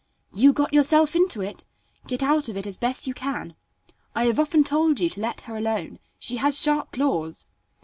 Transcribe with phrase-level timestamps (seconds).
[0.33, 1.67] "You got yourself into it;
[2.07, 3.53] get out of it as best you can.
[4.15, 7.45] I have often told you to let her alone; she has sharp claws."